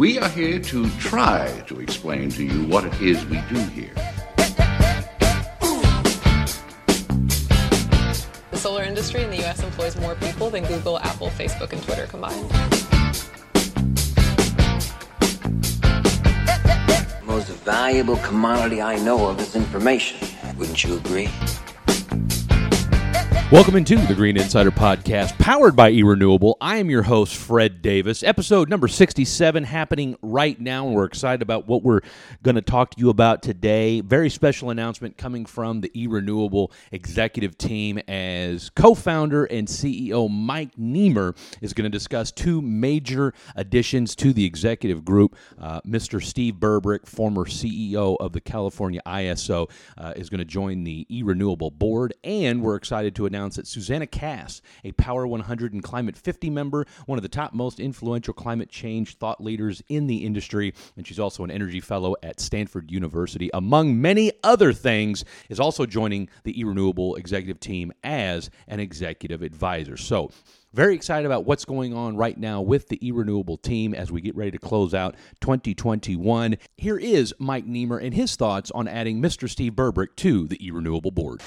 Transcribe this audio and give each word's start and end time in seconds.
We 0.00 0.18
are 0.18 0.30
here 0.30 0.58
to 0.58 0.88
try 0.92 1.62
to 1.66 1.80
explain 1.80 2.30
to 2.30 2.42
you 2.42 2.64
what 2.66 2.86
it 2.86 3.02
is 3.02 3.22
we 3.26 3.38
do 3.52 3.60
here. 3.76 3.92
The 8.50 8.56
solar 8.56 8.82
industry 8.82 9.24
in 9.24 9.28
the 9.28 9.36
U.S. 9.40 9.62
employs 9.62 10.00
more 10.00 10.14
people 10.14 10.48
than 10.48 10.64
Google, 10.64 10.98
Apple, 11.00 11.28
Facebook, 11.28 11.74
and 11.74 11.82
Twitter 11.82 12.06
combined. 12.06 12.48
The 17.18 17.26
most 17.26 17.50
valuable 17.50 18.16
commodity 18.24 18.80
I 18.80 18.96
know 19.00 19.28
of 19.28 19.38
is 19.38 19.54
information. 19.54 20.26
Wouldn't 20.56 20.82
you 20.82 20.96
agree? 20.96 21.28
Welcome 23.52 23.74
into 23.74 23.96
the 23.96 24.14
Green 24.14 24.36
Insider 24.36 24.70
Podcast, 24.70 25.36
powered 25.40 25.74
by 25.74 25.90
eRenewable. 25.90 26.54
I 26.60 26.76
am 26.76 26.88
your 26.88 27.02
host, 27.02 27.34
Fred 27.34 27.82
Davis. 27.82 28.22
Episode 28.22 28.68
number 28.68 28.86
67 28.86 29.64
happening 29.64 30.14
right 30.22 30.60
now, 30.60 30.86
and 30.86 30.94
we're 30.94 31.04
excited 31.04 31.42
about 31.42 31.66
what 31.66 31.82
we're 31.82 32.02
going 32.44 32.54
to 32.54 32.62
talk 32.62 32.92
to 32.92 33.00
you 33.00 33.10
about 33.10 33.42
today. 33.42 34.02
Very 34.02 34.30
special 34.30 34.70
announcement 34.70 35.16
coming 35.16 35.46
from 35.46 35.80
the 35.80 35.88
eRenewable 35.96 36.70
executive 36.92 37.58
team 37.58 37.98
as 38.06 38.70
co 38.70 38.94
founder 38.94 39.46
and 39.46 39.66
CEO 39.66 40.30
Mike 40.30 40.76
Nemer 40.76 41.36
is 41.60 41.72
going 41.72 41.90
to 41.90 41.98
discuss 41.98 42.30
two 42.30 42.62
major 42.62 43.34
additions 43.56 44.14
to 44.14 44.32
the 44.32 44.44
executive 44.44 45.04
group. 45.04 45.34
Uh, 45.60 45.80
Mr. 45.80 46.22
Steve 46.22 46.54
Berberich, 46.54 47.04
former 47.04 47.46
CEO 47.46 48.16
of 48.20 48.32
the 48.32 48.40
California 48.40 49.00
ISO, 49.04 49.68
uh, 49.98 50.12
is 50.14 50.30
going 50.30 50.38
to 50.38 50.44
join 50.44 50.84
the 50.84 51.04
eRenewable 51.10 51.72
board, 51.72 52.14
and 52.22 52.62
we're 52.62 52.76
excited 52.76 53.16
to 53.16 53.26
announce 53.26 53.39
that 53.48 53.66
Susanna 53.66 54.06
Kass, 54.06 54.60
a 54.84 54.92
Power 54.92 55.26
100 55.26 55.72
and 55.72 55.82
Climate 55.82 56.16
50 56.16 56.50
member, 56.50 56.86
one 57.06 57.18
of 57.18 57.22
the 57.22 57.28
top 57.28 57.52
most 57.54 57.80
influential 57.80 58.34
climate 58.34 58.68
change 58.68 59.16
thought 59.16 59.42
leaders 59.42 59.82
in 59.88 60.06
the 60.06 60.24
industry, 60.24 60.74
and 60.96 61.06
she's 61.06 61.18
also 61.18 61.44
an 61.44 61.50
energy 61.50 61.80
fellow 61.80 62.14
at 62.22 62.40
Stanford 62.40 62.90
University, 62.90 63.50
among 63.54 64.00
many 64.00 64.32
other 64.44 64.72
things, 64.72 65.24
is 65.48 65.60
also 65.60 65.86
joining 65.86 66.28
the 66.44 66.54
eRenewable 66.54 67.18
executive 67.18 67.60
team 67.60 67.92
as 68.04 68.50
an 68.68 68.80
executive 68.80 69.42
advisor. 69.42 69.96
So, 69.96 70.30
very 70.72 70.94
excited 70.94 71.26
about 71.26 71.44
what's 71.44 71.64
going 71.64 71.92
on 71.94 72.16
right 72.16 72.38
now 72.38 72.60
with 72.60 72.88
the 72.88 72.98
eRenewable 72.98 73.60
team 73.60 73.92
as 73.92 74.12
we 74.12 74.20
get 74.20 74.36
ready 74.36 74.52
to 74.52 74.58
close 74.58 74.94
out 74.94 75.16
2021. 75.40 76.56
Here 76.76 76.96
is 76.96 77.34
Mike 77.38 77.66
Nemer 77.66 78.02
and 78.02 78.14
his 78.14 78.36
thoughts 78.36 78.70
on 78.70 78.86
adding 78.86 79.20
Mr. 79.20 79.48
Steve 79.48 79.72
Berberich 79.72 80.14
to 80.16 80.46
the 80.46 80.58
eRenewable 80.58 81.12
board. 81.12 81.42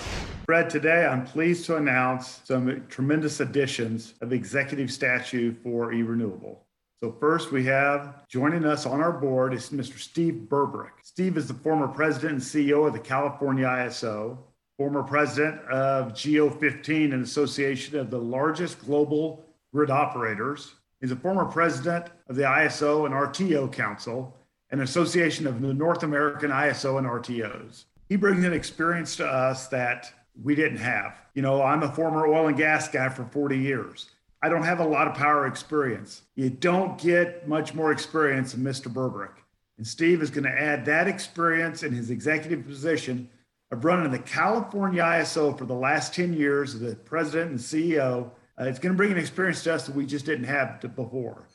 Fred, 0.46 0.70
today 0.70 1.06
I'm 1.06 1.26
pleased 1.26 1.66
to 1.68 1.78
announce 1.78 2.42
some 2.44 2.86
tremendous 2.90 3.40
additions 3.40 4.14
of 4.20 4.34
executive 4.34 4.92
statute 4.92 5.58
for 5.64 5.94
eRenewable. 5.94 6.58
So 7.00 7.16
first 7.20 7.52
we 7.52 7.66
have 7.66 8.28
joining 8.28 8.66
us 8.66 8.86
on 8.86 9.02
our 9.02 9.14
board 9.14 9.54
is 9.54 9.70
Mr. 9.70 9.98
Steve 9.98 10.48
Berberich. 10.50 10.92
Steve 11.02 11.38
is 11.38 11.48
the 11.48 11.54
former 11.54 11.88
president 11.88 12.34
and 12.34 12.42
CEO 12.42 12.88
of 12.88 12.94
the 12.94 13.00
California 13.00 13.66
ISO, 13.66 14.38
former 14.78 15.04
president 15.04 15.62
of 15.66 16.14
GO15, 16.14 17.14
an 17.14 17.22
association 17.22 17.98
of 17.98 18.10
the 18.10 18.18
largest 18.18 18.80
global 18.86 19.46
grid 19.72 19.90
operators. 19.90 20.76
He's 21.00 21.12
a 21.12 21.16
former 21.16 21.46
president 21.46 22.08
of 22.28 22.36
the 22.36 22.44
ISO 22.44 23.06
and 23.06 23.14
RTO 23.14 23.72
Council, 23.72 24.36
an 24.72 24.82
association 24.82 25.46
of 25.46 25.62
the 25.62 25.74
North 25.74 26.04
American 26.04 26.50
ISO 26.50 26.98
and 26.98 27.06
RTOs. 27.06 27.86
He 28.10 28.16
brings 28.16 28.44
an 28.44 28.54
experience 28.54 29.16
to 29.18 29.26
us 29.26 29.68
that 29.68 30.12
we 30.42 30.56
didn't 30.56 30.78
have. 30.78 31.18
You 31.36 31.42
know, 31.42 31.62
I'm 31.62 31.84
a 31.84 31.92
former 31.92 32.28
oil 32.28 32.48
and 32.48 32.58
gas 32.58 32.88
guy 32.88 33.10
for 33.10 33.26
40 33.26 33.58
years. 33.58 34.10
I 34.42 34.50
don't 34.50 34.64
have 34.64 34.80
a 34.80 34.86
lot 34.86 35.08
of 35.08 35.14
power 35.14 35.48
experience. 35.48 36.24
You 36.36 36.50
don't 36.50 36.98
get 37.00 37.48
much 37.48 37.74
more 37.74 37.92
experience 37.92 38.54
than 38.54 38.64
Mr. 38.64 38.92
Berberich. 38.92 39.38
And 39.78 39.88
Steve 39.88 40.22
is 40.22 40.30
going 40.30 40.44
to 40.44 40.50
add 40.62 40.86
that 40.86 41.08
experience 41.08 41.84
in 41.84 41.94
his 41.94 42.10
executive 42.10 42.66
position 42.66 43.30
of 43.74 43.84
running 43.84 44.12
the 44.12 44.20
California 44.20 45.02
ISO 45.02 45.58
for 45.58 45.66
the 45.66 45.74
last 45.74 46.14
10 46.14 46.34
years 46.34 46.76
as 46.76 46.82
the 46.82 46.96
president 46.96 47.52
and 47.52 47.60
CEO. 47.60 48.30
Uh, 48.60 48.66
it's 48.66 48.78
going 48.78 48.94
to 48.94 48.98
bring 48.98 49.12
an 49.12 49.18
experience 49.18 49.64
to 49.64 49.74
us 49.74 49.88
that 49.88 49.96
we 49.96 50.06
just 50.06 50.28
didn't 50.28 50.46
have 50.46 50.80
before. 50.96 51.48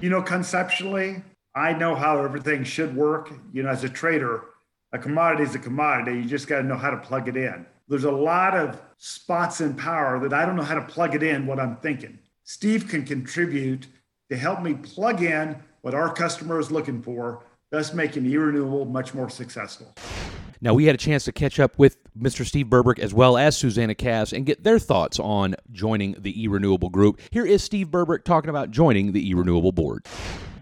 You 0.00 0.08
know, 0.08 0.22
conceptually, 0.22 1.24
I 1.56 1.72
know 1.72 1.96
how 1.96 2.22
everything 2.22 2.62
should 2.62 2.94
work. 2.94 3.32
You 3.52 3.64
know, 3.64 3.70
as 3.70 3.82
a 3.82 3.88
trader, 3.88 4.44
a 4.92 4.98
commodity 4.98 5.42
is 5.42 5.56
a 5.56 5.58
commodity. 5.58 6.18
You 6.18 6.24
just 6.24 6.46
got 6.46 6.58
to 6.58 6.62
know 6.62 6.76
how 6.76 6.90
to 6.90 6.98
plug 6.98 7.26
it 7.26 7.36
in. 7.36 7.66
There's 7.88 8.04
a 8.04 8.12
lot 8.12 8.56
of 8.56 8.80
spots 8.98 9.60
in 9.60 9.74
power 9.74 10.20
that 10.20 10.32
I 10.32 10.46
don't 10.46 10.54
know 10.54 10.62
how 10.62 10.76
to 10.76 10.82
plug 10.82 11.16
it 11.16 11.24
in 11.24 11.46
what 11.46 11.58
I'm 11.58 11.76
thinking. 11.78 12.20
Steve 12.44 12.86
can 12.86 13.04
contribute 13.04 13.88
to 14.30 14.36
help 14.36 14.62
me 14.62 14.74
plug 14.74 15.20
in 15.20 15.56
what 15.82 15.94
our 15.94 16.12
customer 16.12 16.60
is 16.60 16.70
looking 16.70 17.02
for, 17.02 17.42
thus 17.72 17.92
making 17.92 18.22
eRenewable 18.22 18.88
much 18.88 19.14
more 19.14 19.28
successful. 19.28 19.92
Now, 20.60 20.74
we 20.74 20.86
had 20.86 20.94
a 20.94 20.98
chance 20.98 21.24
to 21.24 21.32
catch 21.32 21.60
up 21.60 21.78
with 21.78 21.98
Mr. 22.18 22.44
Steve 22.44 22.66
Berberich 22.66 22.98
as 22.98 23.12
well 23.12 23.36
as 23.36 23.56
Susanna 23.56 23.94
Kass 23.94 24.32
and 24.32 24.46
get 24.46 24.64
their 24.64 24.78
thoughts 24.78 25.18
on 25.18 25.54
joining 25.72 26.16
the 26.18 26.42
e 26.42 26.48
Renewable 26.48 26.88
group. 26.88 27.20
Here 27.30 27.46
is 27.46 27.62
Steve 27.62 27.88
Berberich 27.88 28.24
talking 28.24 28.50
about 28.50 28.70
joining 28.70 29.12
the 29.12 29.28
e 29.28 29.34
Renewable 29.34 29.72
board. 29.72 30.06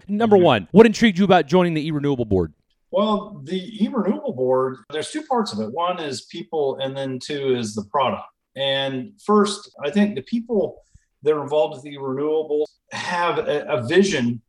Number 0.07 0.37
one, 0.37 0.67
what 0.71 0.85
intrigued 0.85 1.17
you 1.17 1.25
about 1.25 1.47
joining 1.47 1.73
the 1.73 1.85
e 1.85 1.91
Renewable 1.91 2.25
board? 2.25 2.53
Well, 2.95 3.41
the 3.43 3.83
e-renewable 3.83 4.31
board, 4.31 4.77
there's 4.89 5.11
two 5.11 5.23
parts 5.23 5.51
of 5.51 5.59
it. 5.59 5.69
One 5.73 5.99
is 5.99 6.21
people, 6.31 6.77
and 6.81 6.95
then 6.95 7.19
two 7.19 7.53
is 7.53 7.75
the 7.75 7.83
product. 7.91 8.23
And 8.55 9.11
first, 9.25 9.69
I 9.83 9.91
think 9.91 10.15
the 10.15 10.21
people 10.21 10.81
that 11.23 11.33
are 11.33 11.43
involved 11.43 11.75
with 11.75 11.83
the 11.83 11.97
renewable 11.97 12.69
have 12.93 13.39
a, 13.39 13.65
a 13.67 13.85
vision 13.85 14.41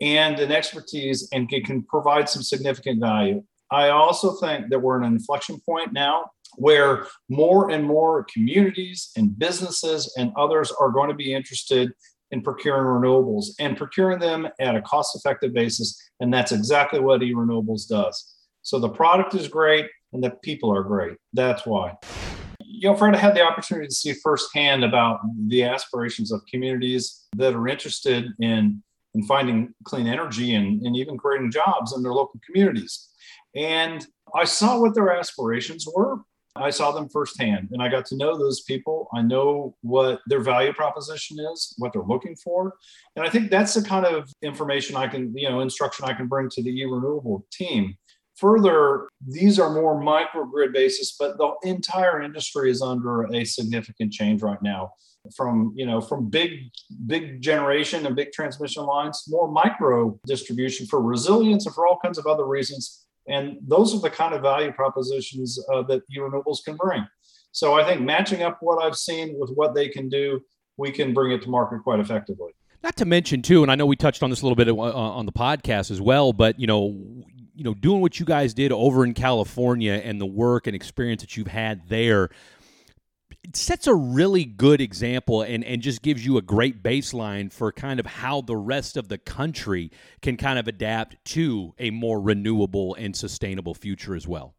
and 0.00 0.40
an 0.40 0.50
expertise 0.50 1.28
and 1.32 1.48
can, 1.48 1.62
can 1.62 1.82
provide 1.84 2.28
some 2.28 2.42
significant 2.42 3.00
value. 3.00 3.44
I 3.72 3.88
also 3.88 4.32
think 4.32 4.68
that 4.68 4.78
we're 4.78 5.00
an 5.00 5.04
inflection 5.04 5.58
point 5.66 5.92
now 5.94 6.30
where 6.56 7.06
more 7.30 7.70
and 7.70 7.82
more 7.82 8.26
communities 8.32 9.10
and 9.16 9.38
businesses 9.38 10.12
and 10.18 10.30
others 10.36 10.70
are 10.78 10.90
going 10.90 11.08
to 11.08 11.14
be 11.14 11.32
interested 11.32 11.90
in 12.32 12.42
procuring 12.42 12.84
renewables 12.84 13.46
and 13.58 13.76
procuring 13.76 14.18
them 14.18 14.46
at 14.60 14.76
a 14.76 14.82
cost 14.82 15.16
effective 15.16 15.54
basis. 15.54 15.98
And 16.20 16.32
that's 16.32 16.52
exactly 16.52 17.00
what 17.00 17.22
eRenewables 17.22 17.88
does. 17.88 18.34
So 18.60 18.78
the 18.78 18.90
product 18.90 19.34
is 19.34 19.48
great 19.48 19.86
and 20.12 20.22
the 20.22 20.30
people 20.42 20.74
are 20.74 20.82
great. 20.82 21.16
That's 21.32 21.64
why. 21.64 21.94
You 22.60 22.90
know, 22.90 22.96
Fred, 22.96 23.14
I 23.14 23.18
had 23.18 23.34
the 23.34 23.42
opportunity 23.42 23.88
to 23.88 23.94
see 23.94 24.12
firsthand 24.12 24.84
about 24.84 25.20
the 25.46 25.62
aspirations 25.64 26.30
of 26.30 26.42
communities 26.50 27.26
that 27.36 27.54
are 27.54 27.68
interested 27.68 28.26
in, 28.38 28.82
in 29.14 29.22
finding 29.24 29.74
clean 29.84 30.06
energy 30.06 30.54
and, 30.54 30.82
and 30.82 30.94
even 30.94 31.16
creating 31.16 31.50
jobs 31.50 31.94
in 31.94 32.02
their 32.02 32.12
local 32.12 32.38
communities. 32.46 33.08
And 33.54 34.06
I 34.34 34.44
saw 34.44 34.80
what 34.80 34.94
their 34.94 35.12
aspirations 35.12 35.86
were. 35.94 36.18
I 36.54 36.70
saw 36.70 36.92
them 36.92 37.08
firsthand 37.08 37.68
and 37.72 37.82
I 37.82 37.88
got 37.88 38.04
to 38.06 38.16
know 38.16 38.36
those 38.36 38.60
people. 38.60 39.08
I 39.14 39.22
know 39.22 39.74
what 39.80 40.20
their 40.26 40.40
value 40.40 40.72
proposition 40.72 41.38
is, 41.52 41.74
what 41.78 41.92
they're 41.92 42.02
looking 42.02 42.36
for. 42.36 42.74
And 43.16 43.24
I 43.24 43.30
think 43.30 43.50
that's 43.50 43.74
the 43.74 43.82
kind 43.82 44.04
of 44.04 44.30
information 44.42 44.96
I 44.96 45.08
can, 45.08 45.36
you 45.36 45.48
know, 45.48 45.60
instruction 45.60 46.04
I 46.04 46.12
can 46.12 46.26
bring 46.26 46.50
to 46.50 46.62
the 46.62 46.70
e-renewable 46.70 47.46
team. 47.50 47.96
Further, 48.36 49.08
these 49.26 49.58
are 49.58 49.72
more 49.72 50.00
microgrid 50.00 50.72
basis, 50.72 51.16
but 51.18 51.38
the 51.38 51.54
entire 51.64 52.20
industry 52.22 52.70
is 52.70 52.82
under 52.82 53.24
a 53.32 53.44
significant 53.44 54.12
change 54.12 54.42
right 54.42 54.60
now. 54.62 54.92
From 55.36 55.72
you 55.76 55.86
know, 55.86 56.00
from 56.00 56.28
big 56.28 56.72
big 57.06 57.40
generation 57.40 58.06
and 58.06 58.16
big 58.16 58.32
transmission 58.32 58.84
lines, 58.84 59.22
more 59.28 59.48
micro 59.48 60.18
distribution 60.26 60.84
for 60.86 61.00
resilience 61.00 61.64
and 61.64 61.72
for 61.72 61.86
all 61.86 61.96
kinds 62.02 62.18
of 62.18 62.26
other 62.26 62.44
reasons 62.44 63.06
and 63.28 63.58
those 63.66 63.94
are 63.94 64.00
the 64.00 64.10
kind 64.10 64.34
of 64.34 64.42
value 64.42 64.72
propositions 64.72 65.58
uh, 65.72 65.82
that 65.82 66.02
renewables 66.10 66.64
can 66.64 66.76
bring. 66.76 67.06
So 67.52 67.74
I 67.74 67.84
think 67.84 68.00
matching 68.00 68.42
up 68.42 68.58
what 68.60 68.82
I've 68.82 68.96
seen 68.96 69.36
with 69.38 69.50
what 69.54 69.74
they 69.74 69.88
can 69.88 70.08
do, 70.08 70.40
we 70.76 70.90
can 70.90 71.12
bring 71.12 71.32
it 71.32 71.42
to 71.42 71.50
market 71.50 71.82
quite 71.82 72.00
effectively. 72.00 72.52
Not 72.82 72.96
to 72.96 73.04
mention 73.04 73.42
too, 73.42 73.62
and 73.62 73.70
I 73.70 73.76
know 73.76 73.86
we 73.86 73.94
touched 73.94 74.22
on 74.22 74.30
this 74.30 74.42
a 74.42 74.44
little 74.44 74.56
bit 74.56 74.68
uh, 74.68 74.74
on 74.74 75.26
the 75.26 75.32
podcast 75.32 75.90
as 75.90 76.00
well, 76.00 76.32
but 76.32 76.58
you 76.58 76.66
know, 76.66 76.88
you 77.54 77.62
know, 77.62 77.74
doing 77.74 78.00
what 78.00 78.18
you 78.18 78.26
guys 78.26 78.54
did 78.54 78.72
over 78.72 79.04
in 79.04 79.14
California 79.14 79.92
and 79.92 80.20
the 80.20 80.26
work 80.26 80.66
and 80.66 80.74
experience 80.74 81.20
that 81.20 81.36
you've 81.36 81.46
had 81.46 81.88
there 81.88 82.30
sets 83.54 83.86
a 83.86 83.94
really 83.94 84.44
good 84.44 84.80
example 84.80 85.42
and, 85.42 85.64
and 85.64 85.82
just 85.82 86.02
gives 86.02 86.24
you 86.24 86.36
a 86.36 86.42
great 86.42 86.82
baseline 86.82 87.52
for 87.52 87.72
kind 87.72 87.98
of 87.98 88.06
how 88.06 88.40
the 88.40 88.56
rest 88.56 88.96
of 88.96 89.08
the 89.08 89.18
country 89.18 89.90
can 90.20 90.36
kind 90.36 90.58
of 90.58 90.68
adapt 90.68 91.16
to 91.24 91.74
a 91.78 91.90
more 91.90 92.20
renewable 92.20 92.94
and 92.94 93.16
sustainable 93.16 93.74
future 93.74 94.14
as 94.14 94.28
well. 94.28 94.54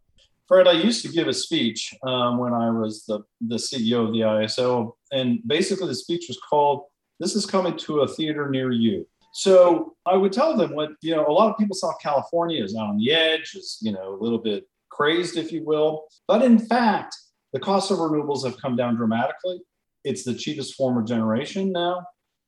Fred, 0.47 0.67
I 0.67 0.73
used 0.73 1.01
to 1.05 1.11
give 1.11 1.27
a 1.27 1.33
speech 1.33 1.93
um, 2.03 2.37
when 2.37 2.53
I 2.53 2.69
was 2.69 3.05
the, 3.05 3.21
the 3.41 3.55
CEO 3.55 4.05
of 4.05 4.11
the 4.11 4.19
ISO, 4.19 4.91
and 5.11 5.39
basically 5.47 5.87
the 5.87 5.95
speech 5.95 6.25
was 6.27 6.37
called 6.49 6.83
This 7.19 7.35
is 7.35 7.45
Coming 7.45 7.77
to 7.77 8.01
a 8.01 8.07
Theater 8.07 8.49
Near 8.49 8.71
You. 8.71 9.07
So 9.33 9.95
I 10.05 10.15
would 10.15 10.33
tell 10.33 10.55
them 10.55 10.75
what, 10.75 10.91
you 11.01 11.15
know, 11.15 11.25
a 11.25 11.31
lot 11.31 11.49
of 11.49 11.57
people 11.57 11.75
saw 11.75 11.93
California 11.95 12.61
as 12.63 12.75
on 12.75 12.97
the 12.97 13.11
edge, 13.13 13.55
as, 13.57 13.77
you 13.81 13.93
know, 13.93 14.13
a 14.13 14.21
little 14.21 14.37
bit 14.37 14.67
crazed, 14.89 15.37
if 15.37 15.51
you 15.51 15.63
will. 15.65 16.03
But 16.27 16.43
in 16.43 16.59
fact, 16.59 17.15
the 17.53 17.59
cost 17.59 17.91
of 17.91 17.99
renewables 17.99 18.43
have 18.45 18.59
come 18.59 18.75
down 18.75 18.95
dramatically. 18.95 19.61
It's 20.03 20.23
the 20.23 20.33
cheapest 20.33 20.75
form 20.75 20.97
of 20.97 21.05
generation 21.05 21.71
now. 21.71 22.05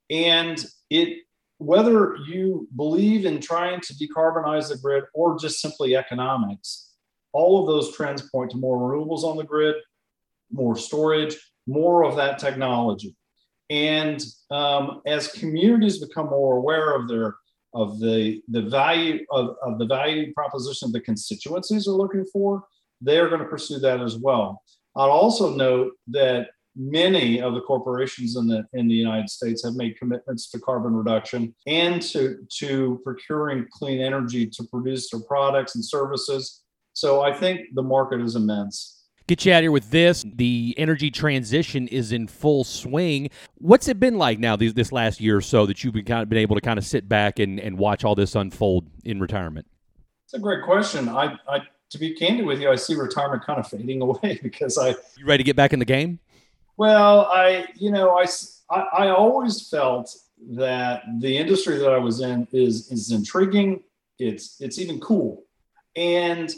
And 0.10 0.64
it 0.90 1.20
whether 1.58 2.18
you 2.28 2.68
believe 2.76 3.26
in 3.26 3.40
trying 3.40 3.80
to 3.80 3.94
decarbonize 3.94 4.70
the 4.70 4.78
grid 4.78 5.06
or 5.14 5.40
just 5.40 5.62
simply 5.62 5.96
economics, 5.96 6.92
all 7.32 7.62
of 7.62 7.68
those 7.68 7.96
trends 7.96 8.30
point 8.30 8.52
to 8.52 8.58
more 8.58 8.78
renewables 8.78 9.24
on 9.24 9.38
the 9.38 9.44
grid, 9.44 9.76
more 10.52 10.76
storage, 10.76 11.36
more 11.66 12.04
of 12.04 12.16
that 12.18 12.40
technology. 12.40 13.16
And 13.70 14.24
um, 14.52 15.02
as 15.06 15.32
communities 15.32 16.00
become 16.06 16.28
more 16.28 16.58
aware 16.58 16.94
of 16.94 17.08
their 17.08 17.36
of 17.74 18.00
the 18.00 18.42
the 18.50 18.62
value 18.62 19.26
of, 19.32 19.56
of 19.62 19.80
the 19.80 19.86
value 19.86 20.34
proposition 20.34 20.92
the 20.92 21.02
constituencies 21.02 21.88
are 21.88 21.92
looking 21.92 22.26
for, 22.32 22.64
they're 23.02 23.28
going 23.28 23.42
to 23.42 23.48
pursue 23.48 23.80
that 23.80 24.02
as 24.02 24.18
well. 24.18 24.62
I'd 24.96 25.10
also 25.10 25.56
note 25.56 25.94
that 26.08 26.48
many 26.76 27.42
of 27.42 27.54
the 27.54 27.62
corporations 27.62 28.36
in 28.36 28.48
the 28.48 28.66
in 28.74 28.88
the 28.88 28.94
United 28.94 29.30
States 29.30 29.64
have 29.64 29.76
made 29.76 29.98
commitments 29.98 30.50
to 30.52 30.60
carbon 30.60 30.94
reduction 30.94 31.56
and 31.68 32.02
to 32.02 32.38
to 32.58 33.00
procuring 33.04 33.66
clean 33.72 34.02
energy 34.02 34.46
to 34.48 34.64
produce 34.66 35.10
their 35.10 35.22
products 35.22 35.76
and 35.76 35.84
services. 35.84 36.64
So 36.94 37.22
I 37.22 37.34
think 37.34 37.62
the 37.74 37.84
market 37.84 38.22
is 38.22 38.36
immense. 38.36 39.04
Get 39.28 39.44
you 39.44 39.54
out 39.54 39.64
here 39.64 39.72
with 39.72 39.90
this. 39.90 40.24
The 40.36 40.76
energy 40.78 41.10
transition 41.10 41.88
is 41.88 42.12
in 42.12 42.28
full 42.28 42.64
swing. 42.64 43.32
What's 43.56 43.88
it 43.88 44.00
been 44.00 44.20
like 44.20 44.38
now 44.38 44.56
these, 44.56 44.76
this 44.76 44.92
last 44.92 45.20
year 45.20 45.38
or 45.38 45.42
so 45.42 45.66
that 45.66 45.84
you've 45.84 45.96
been, 45.96 46.06
kind 46.06 46.22
of 46.22 46.30
been 46.30 46.38
able 46.38 46.56
to 46.56 46.62
kind 46.62 46.78
of 46.78 46.86
sit 46.86 47.10
back 47.10 47.40
and, 47.40 47.60
and 47.60 47.80
watch 47.80 48.04
all 48.04 48.14
this 48.14 48.36
unfold 48.36 48.88
in 49.04 49.20
retirement? 49.20 49.66
It's 50.26 50.36
a 50.36 50.40
great 50.40 50.64
question. 50.64 51.10
I, 51.10 51.38
I 51.50 51.62
to 51.90 51.98
be 51.98 52.14
candid 52.14 52.46
with 52.46 52.60
you, 52.60 52.70
I 52.70 52.76
see 52.76 52.96
retirement 52.96 53.44
kind 53.44 53.60
of 53.60 53.68
fading 53.68 54.02
away 54.02 54.40
because 54.42 54.78
I. 54.78 54.90
You 55.18 55.26
ready 55.26 55.44
to 55.44 55.46
get 55.46 55.56
back 55.56 55.74
in 55.74 55.80
the 55.80 55.86
game? 55.86 56.20
Well, 56.78 57.30
I, 57.32 57.68
you 57.76 57.92
know, 57.92 58.18
I, 58.18 58.26
I, 58.70 58.80
I 58.80 59.10
always 59.10 59.70
felt 59.70 60.14
that 60.50 61.04
the 61.20 61.38
industry 61.38 61.78
that 61.78 61.92
I 61.92 61.98
was 61.98 62.22
in 62.22 62.48
is 62.52 62.92
is 62.92 63.12
intriguing. 63.12 63.84
It's 64.20 64.60
it's 64.60 64.80
even 64.80 65.00
cool, 65.00 65.44
and 65.96 66.54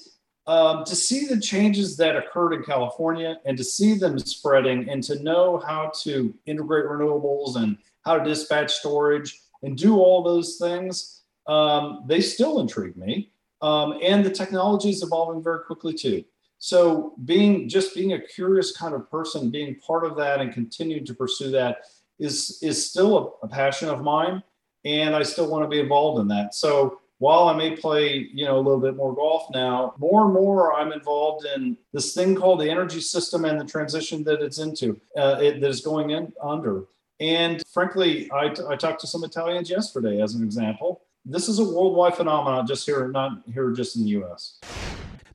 um, 0.48 0.86
to 0.86 0.96
see 0.96 1.28
the 1.28 1.40
changes 1.40 1.98
that 1.98 2.16
occurred 2.16 2.54
in 2.54 2.64
California 2.64 3.38
and 3.46 3.58
to 3.58 3.64
see 3.64 3.96
them 3.96 4.18
spreading 4.18 4.90
and 4.90 5.04
to 5.04 5.22
know 5.22 5.58
how 5.60 5.92
to 6.04 6.34
integrate 6.46 6.86
renewables 6.86 7.58
and 7.58 7.78
how 8.06 8.18
to 8.18 8.24
dispatch 8.24 8.72
storage 8.72 9.42
and 9.62 9.78
do 9.78 9.98
all 9.98 10.24
those 10.24 10.58
things, 10.58 11.24
um, 11.48 12.06
they 12.08 12.22
still 12.22 12.62
intrigue 12.62 12.96
me. 12.96 13.30
Um, 13.62 14.00
and 14.04 14.24
the 14.24 14.30
technology 14.30 14.90
is 14.90 15.04
evolving 15.04 15.44
very 15.44 15.60
quickly 15.60 15.94
too. 15.94 16.24
So 16.60 17.14
being 17.26 17.70
just 17.70 17.94
being 17.94 18.14
a 18.14 18.20
curious 18.20 18.76
kind 18.76 18.96
of 18.96 19.10
person, 19.10 19.50
being 19.50 19.76
part 19.76 20.06
of 20.06 20.16
that 20.18 20.42
and 20.42 20.54
continuing 20.54 21.06
to 21.06 21.14
pursue 21.14 21.52
that 21.52 21.80
is 22.20 22.60
is 22.62 22.90
still 22.90 23.38
a, 23.42 23.46
a 23.46 23.50
passion 23.50 23.90
of 23.90 24.02
mine, 24.02 24.42
and 24.86 25.16
I 25.16 25.24
still 25.24 25.50
want 25.50 25.64
to 25.64 25.70
be 25.70 25.80
involved 25.80 26.20
in 26.22 26.28
that. 26.30 26.56
So 26.56 27.00
while 27.20 27.48
I 27.48 27.58
may 27.58 27.76
play, 27.76 28.30
you 28.32 28.46
know, 28.46 28.58
a 28.58 28.62
little 28.62 28.80
bit 28.80 28.96
more 28.96 29.16
golf 29.16 29.48
now, 29.52 29.96
more 29.98 30.26
and 30.26 30.34
more 30.34 30.74
I'm 30.74 30.92
involved 30.92 31.48
in 31.56 31.78
this 31.92 32.14
thing 32.14 32.36
called 32.36 32.60
the 32.60 32.70
energy 32.70 33.02
system 33.02 33.46
and 33.46 33.60
the 33.60 33.66
transition 33.66 34.24
that 34.26 34.42
it's 34.42 34.60
into, 34.60 35.00
uh, 35.18 35.38
it, 35.42 35.60
that 35.62 35.68
is 35.68 35.82
going 35.82 36.12
in 36.12 36.32
under. 36.42 36.84
And 37.20 37.64
frankly, 37.68 38.30
I, 38.32 38.50
t- 38.50 38.62
I 38.70 38.76
talked 38.76 39.02
to 39.02 39.08
some 39.08 39.24
Italians 39.24 39.68
yesterday, 39.68 40.22
as 40.22 40.36
an 40.36 40.44
example. 40.44 41.02
This 41.30 41.50
is 41.50 41.60
a 41.60 41.64
worldwide 41.64 42.16
phenomenon, 42.16 42.66
just 42.66 42.86
here, 42.86 43.10
not 43.10 43.42
here, 43.54 43.74
just 43.74 43.98
in 43.98 44.04
the 44.04 44.10
U.S. 44.12 44.60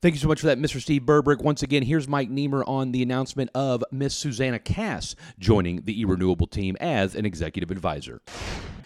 Thank 0.01 0.15
you 0.15 0.19
so 0.19 0.27
much 0.27 0.39
for 0.39 0.47
that, 0.47 0.57
Mr. 0.57 0.81
Steve 0.81 1.03
Berberich. 1.03 1.43
Once 1.43 1.61
again, 1.61 1.83
here's 1.83 2.07
Mike 2.07 2.31
Nemer 2.31 2.67
on 2.67 2.91
the 2.91 3.03
announcement 3.03 3.51
of 3.53 3.83
Miss 3.91 4.15
Susanna 4.15 4.57
Kass 4.57 5.15
joining 5.37 5.83
the 5.83 6.01
e-renewable 6.01 6.47
team 6.47 6.75
as 6.81 7.13
an 7.13 7.27
executive 7.27 7.69
advisor. 7.69 8.23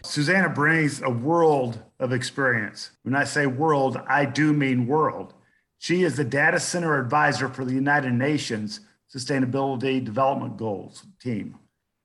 Susanna 0.04 0.50
brings 0.50 1.02
a 1.02 1.10
world 1.10 1.82
of 2.02 2.12
experience. 2.12 2.92
When 3.04 3.16
I 3.16 3.24
say 3.24 3.46
world, 3.48 4.02
I 4.10 4.26
do 4.26 4.52
mean 4.52 4.86
world. 4.86 5.34
She 5.78 6.04
is 6.04 6.18
the 6.18 6.26
data 6.26 6.60
center 6.60 7.00
advisor 7.00 7.48
for 7.48 7.64
the 7.64 7.74
United 7.74 8.12
Nations 8.12 8.82
Sustainability 9.16 10.04
Development 10.04 10.58
Goals 10.58 11.06
team. 11.22 11.58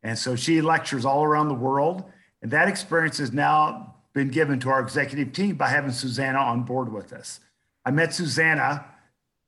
And 0.04 0.16
so 0.16 0.36
she 0.36 0.60
lectures 0.60 1.04
all 1.04 1.24
around 1.24 1.48
the 1.48 1.54
world. 1.54 2.04
And 2.40 2.52
that 2.52 2.68
experience 2.68 3.18
is 3.18 3.32
now 3.32 3.96
been 4.14 4.28
given 4.28 4.60
to 4.60 4.68
our 4.68 4.80
executive 4.80 5.32
team 5.32 5.56
by 5.56 5.68
having 5.68 5.90
Susanna 5.90 6.38
on 6.38 6.62
board 6.62 6.92
with 6.92 7.12
us. 7.12 7.40
I 7.84 7.90
met 7.90 8.14
Susanna 8.14 8.84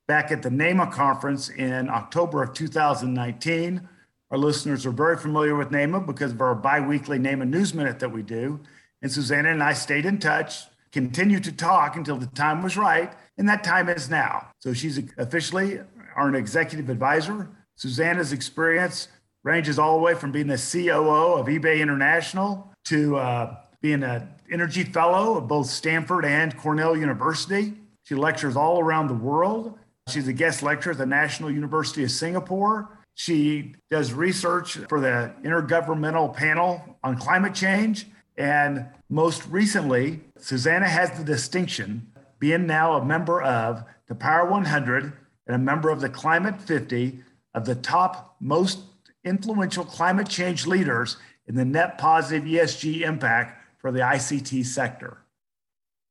back 0.07 0.31
at 0.31 0.41
the 0.41 0.49
NAMA 0.49 0.91
conference 0.91 1.49
in 1.49 1.89
October 1.89 2.43
of 2.43 2.53
2019. 2.53 3.87
Our 4.31 4.37
listeners 4.37 4.85
are 4.85 4.91
very 4.91 5.17
familiar 5.17 5.55
with 5.55 5.71
NAMA 5.71 6.01
because 6.01 6.31
of 6.31 6.41
our 6.41 6.55
biweekly 6.55 7.19
NAMA 7.19 7.45
News 7.45 7.73
Minute 7.73 7.99
that 7.99 8.11
we 8.11 8.23
do. 8.23 8.59
And 9.01 9.11
Susanna 9.11 9.49
and 9.49 9.63
I 9.63 9.73
stayed 9.73 10.05
in 10.05 10.19
touch, 10.19 10.63
continued 10.91 11.43
to 11.43 11.51
talk 11.51 11.95
until 11.95 12.17
the 12.17 12.25
time 12.27 12.63
was 12.63 12.75
right, 12.75 13.13
and 13.37 13.47
that 13.47 13.63
time 13.63 13.89
is 13.89 14.09
now. 14.09 14.49
So 14.59 14.73
she's 14.73 14.99
officially 15.17 15.79
our 16.15 16.33
executive 16.35 16.89
advisor. 16.89 17.49
Susanna's 17.75 18.31
experience 18.31 19.09
ranges 19.43 19.77
all 19.77 19.97
the 19.97 20.03
way 20.03 20.15
from 20.15 20.31
being 20.31 20.47
the 20.47 20.57
COO 20.57 21.35
of 21.35 21.47
eBay 21.47 21.79
International 21.79 22.71
to 22.85 23.17
uh, 23.17 23.55
being 23.85 24.01
an 24.01 24.27
energy 24.49 24.83
fellow 24.83 25.37
of 25.37 25.47
both 25.47 25.67
Stanford 25.67 26.25
and 26.25 26.57
Cornell 26.57 26.97
University. 26.97 27.71
She 28.01 28.15
lectures 28.15 28.55
all 28.55 28.79
around 28.79 29.09
the 29.09 29.13
world. 29.13 29.77
She's 30.09 30.27
a 30.27 30.33
guest 30.33 30.63
lecturer 30.63 30.93
at 30.93 30.97
the 30.97 31.05
National 31.05 31.51
University 31.51 32.03
of 32.03 32.09
Singapore. 32.09 32.89
She 33.13 33.75
does 33.91 34.11
research 34.11 34.77
for 34.89 34.99
the 34.99 35.31
Intergovernmental 35.43 36.33
Panel 36.33 36.97
on 37.03 37.15
Climate 37.19 37.53
Change. 37.53 38.07
And 38.37 38.87
most 39.07 39.45
recently, 39.49 40.21
Susanna 40.39 40.89
has 40.89 41.15
the 41.15 41.23
distinction 41.23 42.11
being 42.39 42.65
now 42.65 42.93
a 42.93 43.05
member 43.05 43.43
of 43.43 43.83
the 44.07 44.15
Power 44.15 44.49
100 44.49 45.13
and 45.45 45.55
a 45.55 45.59
member 45.59 45.91
of 45.91 46.01
the 46.01 46.09
Climate 46.09 46.59
50 46.59 47.19
of 47.53 47.65
the 47.65 47.75
top 47.75 48.35
most 48.39 48.79
influential 49.23 49.85
climate 49.85 50.27
change 50.27 50.65
leaders 50.65 51.17
in 51.47 51.53
the 51.53 51.65
net 51.65 51.99
positive 51.99 52.47
ESG 52.47 53.01
impact 53.01 53.61
for 53.85 53.91
the 53.91 53.99
ICT 53.99 54.65
sector. 54.65 55.19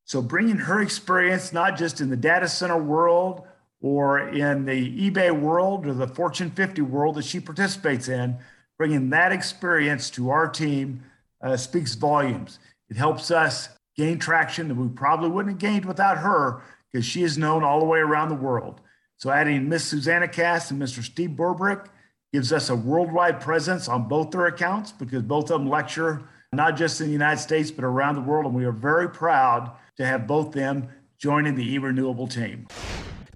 So, 0.05 0.21
bringing 0.21 0.55
her 0.55 0.79
experience, 0.79 1.51
not 1.51 1.77
just 1.77 1.99
in 1.99 2.09
the 2.09 2.15
data 2.15 2.47
center 2.47 2.81
world 2.81 3.45
or 3.81 4.29
in 4.29 4.63
the 4.63 5.11
eBay 5.11 5.37
world 5.37 5.85
or 5.85 5.93
the 5.93 6.07
Fortune 6.07 6.51
50 6.51 6.81
world 6.83 7.15
that 7.15 7.25
she 7.25 7.41
participates 7.41 8.07
in, 8.07 8.37
bringing 8.77 9.09
that 9.09 9.33
experience 9.33 10.09
to 10.11 10.29
our 10.29 10.47
team 10.47 11.03
uh, 11.43 11.57
speaks 11.57 11.95
volumes. 11.95 12.59
It 12.89 12.95
helps 12.95 13.29
us 13.29 13.67
gain 13.97 14.19
traction 14.19 14.69
that 14.69 14.75
we 14.75 14.87
probably 14.87 15.27
wouldn't 15.27 15.61
have 15.61 15.71
gained 15.71 15.83
without 15.83 16.19
her 16.19 16.61
because 16.93 17.05
she 17.05 17.23
is 17.23 17.37
known 17.37 17.61
all 17.61 17.81
the 17.81 17.85
way 17.85 17.99
around 17.99 18.29
the 18.29 18.35
world. 18.35 18.79
So 19.17 19.31
adding 19.31 19.67
Miss 19.67 19.83
Susanna 19.83 20.29
Kass 20.29 20.71
and 20.71 20.81
Mr. 20.81 21.03
Steve 21.03 21.31
Berberich 21.31 21.87
gives 22.31 22.53
us 22.53 22.69
a 22.69 22.75
worldwide 22.75 23.41
presence 23.41 23.89
on 23.89 24.07
both 24.07 24.31
their 24.31 24.45
accounts 24.45 24.93
because 24.93 25.23
both 25.23 25.51
of 25.51 25.59
them 25.59 25.69
lecture 25.69 26.29
not 26.55 26.77
just 26.77 27.01
in 27.01 27.07
the 27.07 27.13
United 27.13 27.39
States, 27.39 27.71
but 27.71 27.83
around 27.85 28.15
the 28.15 28.21
world. 28.21 28.45
And 28.45 28.55
we 28.55 28.65
are 28.65 28.71
very 28.71 29.09
proud 29.09 29.71
to 29.97 30.05
have 30.05 30.27
both 30.27 30.51
them 30.51 30.89
joining 31.17 31.55
the 31.55 31.73
e-renewable 31.73 32.27
team. 32.27 32.67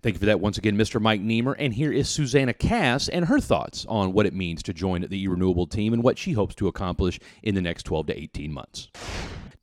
Thank 0.02 0.16
you 0.16 0.20
for 0.20 0.28
that 0.28 0.40
once 0.40 0.58
again, 0.58 0.78
Mr. 0.78 1.02
Mike 1.02 1.22
Nemer. 1.22 1.56
And 1.60 1.74
here 1.74 1.92
is 1.92 2.08
Susanna 2.08 2.54
Kass 2.54 3.10
and 3.10 3.26
her 3.26 3.40
thoughts 3.40 3.86
on 3.90 4.14
what 4.14 4.26
it 4.26 4.34
means 4.34 4.64
to 4.64 4.74
join 4.74 5.02
the 5.02 5.24
e-renewable 5.24 5.68
team 5.68 5.92
and 5.92 6.04
what 6.04 6.18
she 6.18 6.32
hopes 6.32 6.56
to 6.56 6.68
accomplish 6.68 7.20
in 7.44 7.56
the 7.56 7.62
next 7.62 7.84
12 7.84 8.08
to 8.08 8.18
18 8.18 8.54
months. 8.54 8.88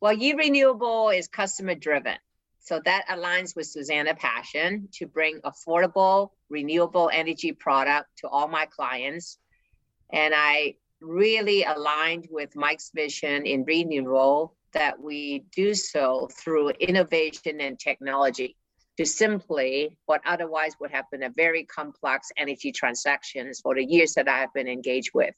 Well, 0.01 0.13
e-renewable 0.13 1.09
is 1.09 1.27
customer 1.27 1.75
driven. 1.75 2.17
So 2.61 2.81
that 2.85 3.07
aligns 3.09 3.57
with 3.57 3.67
Susanna 3.67 4.15
passion 4.15 4.89
to 4.95 5.07
bring 5.07 5.41
affordable, 5.41 6.31
renewable 6.51 7.11
energy 7.13 7.53
product 7.53 8.09
to 8.19 8.29
all 8.29 8.49
my 8.49 8.67
clients. 8.67 9.39
And 10.13 10.35
I 10.37 10.75
really 11.07 11.63
aligned 11.65 12.29
with 12.31 12.57
Mike's 12.57 12.91
vision 12.95 13.47
in 13.47 13.65
renewable 13.65 14.57
that 14.73 15.01
we 15.01 15.45
do 15.55 15.75
so 15.75 16.29
through 16.33 16.71
innovation 16.71 17.61
and 17.61 17.79
technology 17.79 18.57
to 18.99 19.07
simply 19.07 19.97
what 20.07 20.21
otherwise 20.27 20.75
would 20.81 20.91
have 20.91 21.05
been 21.11 21.23
a 21.23 21.31
very 21.31 21.65
complex 21.65 22.29
energy 22.37 22.73
transactions 22.73 23.61
for 23.61 23.75
the 23.75 23.85
years 23.85 24.15
that 24.15 24.29
I 24.29 24.39
have 24.39 24.53
been 24.55 24.69
engaged 24.69 25.11
with. 25.15 25.35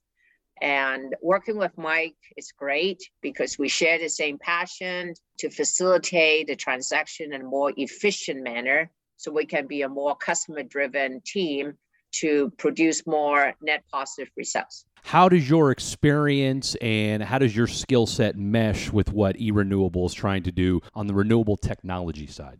And 0.60 1.14
working 1.22 1.56
with 1.56 1.76
Mike 1.76 2.16
is 2.36 2.52
great 2.52 3.00
because 3.20 3.58
we 3.58 3.68
share 3.68 3.98
the 3.98 4.08
same 4.08 4.38
passion 4.38 5.14
to 5.38 5.50
facilitate 5.50 6.48
the 6.48 6.56
transaction 6.56 7.32
in 7.32 7.42
a 7.42 7.44
more 7.44 7.72
efficient 7.76 8.42
manner 8.42 8.90
so 9.16 9.30
we 9.30 9.46
can 9.46 9.66
be 9.66 9.82
a 9.82 9.88
more 9.88 10.16
customer 10.16 10.62
driven 10.62 11.20
team 11.24 11.74
to 12.12 12.50
produce 12.58 13.06
more 13.06 13.54
net 13.62 13.84
positive 13.92 14.30
results. 14.36 14.84
How 15.02 15.28
does 15.28 15.48
your 15.48 15.70
experience 15.70 16.74
and 16.80 17.22
how 17.22 17.38
does 17.38 17.56
your 17.56 17.66
skill 17.66 18.06
set 18.06 18.36
mesh 18.36 18.92
with 18.92 19.12
what 19.12 19.36
eRenewable 19.36 20.06
is 20.06 20.14
trying 20.14 20.42
to 20.44 20.52
do 20.52 20.80
on 20.94 21.06
the 21.06 21.14
renewable 21.14 21.56
technology 21.56 22.26
side? 22.26 22.58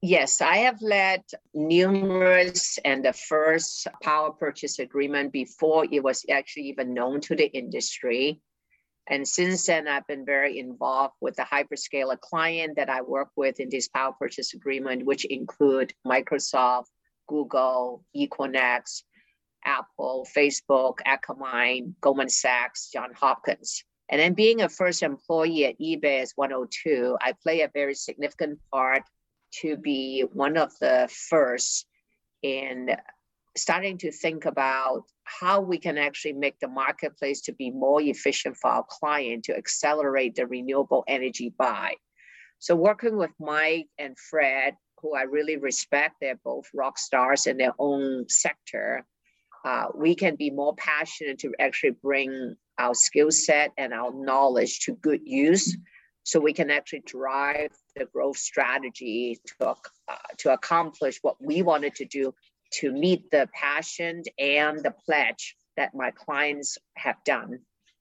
Yes, 0.00 0.40
I 0.40 0.58
have 0.58 0.80
led 0.80 1.24
numerous 1.54 2.78
and 2.84 3.04
the 3.04 3.12
first 3.12 3.88
power 4.00 4.30
purchase 4.30 4.78
agreement 4.78 5.32
before 5.32 5.86
it 5.90 6.04
was 6.04 6.24
actually 6.30 6.68
even 6.68 6.94
known 6.94 7.20
to 7.22 7.34
the 7.34 7.46
industry. 7.46 8.40
And 9.08 9.26
since 9.26 9.66
then, 9.66 9.88
I've 9.88 10.06
been 10.06 10.24
very 10.24 10.58
involved 10.60 11.14
with 11.20 11.34
the 11.34 11.42
hyperscaler 11.42 12.20
client 12.20 12.76
that 12.76 12.88
I 12.90 13.00
work 13.00 13.30
with 13.34 13.58
in 13.58 13.70
this 13.70 13.88
power 13.88 14.12
purchase 14.12 14.54
agreement, 14.54 15.04
which 15.04 15.24
include 15.24 15.94
Microsoft, 16.06 16.86
Google, 17.28 18.04
Equinix, 18.16 19.02
Apple, 19.64 20.26
Facebook, 20.36 20.96
Akamai, 21.06 21.92
Goldman 22.00 22.28
Sachs, 22.28 22.90
John 22.90 23.10
Hopkins. 23.14 23.84
And 24.08 24.20
then 24.20 24.34
being 24.34 24.62
a 24.62 24.68
first 24.68 25.02
employee 25.02 25.66
at 25.66 25.78
eBay 25.78 26.22
as 26.22 26.32
102, 26.34 27.16
I 27.20 27.34
play 27.42 27.60
a 27.60 27.70
very 27.72 27.94
significant 27.94 28.58
part 28.72 29.02
to 29.60 29.76
be 29.76 30.24
one 30.32 30.56
of 30.56 30.72
the 30.80 31.08
first 31.28 31.86
in 32.42 32.96
starting 33.56 33.98
to 33.98 34.12
think 34.12 34.46
about 34.46 35.04
how 35.24 35.60
we 35.60 35.78
can 35.78 35.98
actually 35.98 36.32
make 36.32 36.58
the 36.60 36.68
marketplace 36.68 37.42
to 37.42 37.52
be 37.52 37.70
more 37.70 38.00
efficient 38.00 38.56
for 38.56 38.70
our 38.70 38.86
client 38.88 39.44
to 39.44 39.56
accelerate 39.56 40.34
the 40.36 40.46
renewable 40.46 41.04
energy 41.06 41.52
buy. 41.58 41.94
So 42.60 42.74
working 42.74 43.16
with 43.16 43.30
Mike 43.38 43.88
and 43.98 44.16
Fred, 44.18 44.74
who 45.00 45.14
I 45.14 45.22
really 45.22 45.56
respect, 45.56 46.16
they're 46.20 46.40
both 46.44 46.68
rock 46.74 46.98
stars 46.98 47.46
in 47.46 47.56
their 47.56 47.74
own 47.78 48.28
sector. 48.28 49.04
Uh, 49.64 49.86
we 49.94 50.14
can 50.14 50.36
be 50.36 50.50
more 50.50 50.74
passionate 50.76 51.38
to 51.40 51.52
actually 51.58 51.96
bring 52.02 52.56
our 52.78 52.94
skill 52.94 53.30
set 53.30 53.72
and 53.76 53.92
our 53.92 54.12
knowledge 54.12 54.80
to 54.80 54.92
good 54.92 55.20
use 55.24 55.76
so 56.22 56.38
we 56.38 56.52
can 56.52 56.70
actually 56.70 57.02
drive 57.06 57.70
the 57.96 58.04
growth 58.04 58.36
strategy 58.36 59.38
to, 59.46 59.68
uh, 59.68 59.74
to 60.36 60.52
accomplish 60.52 61.18
what 61.22 61.36
we 61.40 61.62
wanted 61.62 61.94
to 61.94 62.04
do 62.04 62.34
to 62.70 62.92
meet 62.92 63.30
the 63.30 63.48
passion 63.54 64.22
and 64.38 64.82
the 64.82 64.94
pledge 65.06 65.56
that 65.76 65.94
my 65.94 66.10
clients 66.10 66.76
have 66.96 67.16
done 67.24 67.58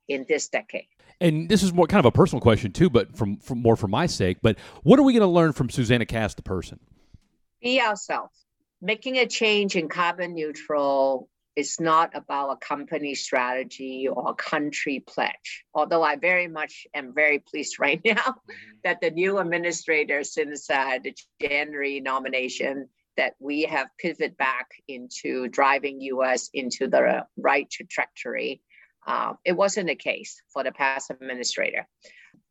in 0.08 0.25
this 0.27 0.50
decade. 0.50 0.88
And 1.19 1.50
this 1.50 1.63
is 1.63 1.74
more 1.74 1.88
kind 1.88 2.00
of 2.00 2.05
a 2.05 2.12
personal 2.12 2.41
question 2.41 2.71
too, 2.71 2.89
but 2.89 3.17
from, 3.17 3.38
from 3.38 3.62
more 3.62 3.75
for 3.75 3.88
my 3.88 4.05
sake. 4.05 4.38
But 4.41 4.57
what 4.83 5.00
are 5.00 5.03
we 5.03 5.13
going 5.13 5.21
to 5.21 5.27
learn 5.27 5.53
from 5.53 5.69
Susanna 5.69 6.05
Kass, 6.05 6.36
the 6.36 6.43
person? 6.43 6.79
Be 7.62 7.81
ourselves. 7.81 8.45
Making 8.81 9.17
a 9.17 9.25
change 9.25 9.75
in 9.75 9.89
carbon 9.89 10.36
neutral 10.36 11.29
is 11.55 11.79
not 11.79 12.12
about 12.13 12.51
a 12.51 12.55
company 12.57 13.15
strategy 13.15 14.07
or 14.07 14.29
a 14.29 14.36
country 14.36 15.03
pledge. 15.05 15.65
Although 15.74 16.03
I 16.03 16.15
very 16.15 16.47
much 16.47 16.86
am 16.93 17.15
very 17.15 17.39
pleased 17.39 17.79
right 17.79 18.00
now 18.05 18.13
mm-hmm. 18.13 18.53
that 18.83 19.01
the 19.01 19.09
new 19.09 19.39
administrator, 19.39 20.24
since 20.24 20.69
uh, 20.69 21.00
the 21.03 21.15
January 21.41 22.00
nomination, 22.00 22.88
that 23.17 23.33
we 23.39 23.63
have 23.63 23.88
pivoted 24.00 24.38
back 24.38 24.67
into 24.88 25.47
driving 25.47 26.00
US 26.01 26.51
into 26.53 26.88
the 26.88 27.25
right 27.36 27.67
trajectory. 27.69 28.62
Uh, 29.08 29.34
it 29.46 29.54
wasn't 29.54 29.88
the 29.88 29.96
case 29.96 30.42
for 30.52 30.64
the 30.64 30.72
past 30.72 31.10
administrator. 31.10 31.88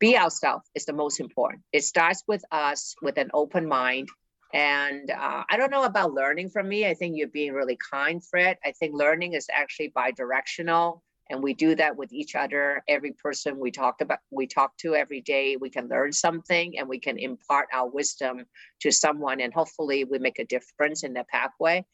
Be 0.01 0.17
ourselves 0.17 0.69
is 0.75 0.87
the 0.87 0.93
most 0.93 1.21
important. 1.21 1.63
It 1.73 1.85
starts 1.85 2.25
with 2.27 2.45
us 2.51 2.95
with 3.03 3.19
an 3.19 3.31
open 3.35 3.69
mind. 3.69 4.09
And 4.55 5.11
uh, 5.11 5.45
I 5.51 5.57
don't 5.57 5.71
know 5.71 5.85
about 5.85 6.13
learning 6.13 6.51
from 6.51 6.69
me. 6.69 6.87
I 6.87 6.95
think 6.95 7.17
you're 7.17 7.29
being 7.29 7.53
really 7.53 7.79
kind, 7.93 8.25
Fred. 8.25 8.57
I 8.65 8.73
think 8.73 8.95
learning 8.95 9.35
is 9.35 9.47
actually 9.55 9.93
bi-directional 9.95 11.03
and 11.31 11.43
we 11.43 11.55
do 11.55 11.75
that 11.75 11.97
with 11.97 12.13
each 12.13 12.35
other 12.35 12.83
every 12.89 13.13
person 13.13 13.59
we 13.59 13.71
talked 13.71 14.01
about 14.01 14.19
we 14.31 14.47
talk 14.47 14.77
to 14.79 14.95
every 14.95 15.21
day 15.21 15.57
we 15.57 15.71
can 15.71 15.89
learn 15.89 16.13
something 16.13 16.79
and 16.79 16.89
we 16.89 16.99
can 16.99 17.19
impart 17.19 17.67
our 17.73 17.89
wisdom 17.89 18.45
to 18.81 18.91
someone 18.91 19.41
and 19.41 19.53
hopefully 19.53 20.05
we 20.05 20.19
make 20.19 20.39
a 20.39 20.45
difference 20.45 21.03
in 21.03 21.13
their 21.13 21.27
pathway 21.31 21.85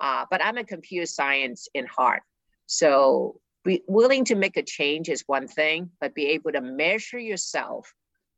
uh, 0.00 0.24
but 0.30 0.42
i'm 0.44 0.58
a 0.58 0.64
computer 0.64 1.06
science 1.06 1.68
in 1.74 1.86
heart 1.86 2.22
so 2.66 3.40
be 3.68 3.82
willing 3.86 4.24
to 4.24 4.34
make 4.34 4.56
a 4.56 4.62
change 4.62 5.08
is 5.08 5.22
one 5.26 5.46
thing 5.46 5.90
but 6.00 6.14
be 6.14 6.26
able 6.28 6.52
to 6.52 6.60
measure 6.60 7.18
yourself 7.18 7.92